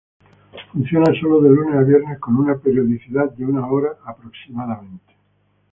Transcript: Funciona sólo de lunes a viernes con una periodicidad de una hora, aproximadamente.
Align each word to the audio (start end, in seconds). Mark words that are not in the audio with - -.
Funciona 0.71 1.13
sólo 1.21 1.39
de 1.41 1.51
lunes 1.51 1.75
a 1.75 1.83
viernes 1.83 2.17
con 2.17 2.35
una 2.35 2.57
periodicidad 2.57 3.29
de 3.35 3.45
una 3.45 3.67
hora, 3.67 3.89
aproximadamente. 4.03 5.13